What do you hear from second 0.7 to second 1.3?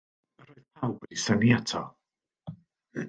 pawb wedi